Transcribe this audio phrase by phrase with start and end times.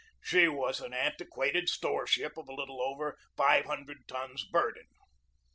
[0.19, 4.87] She was an antiquated store ship of a little over five hundred tons burden.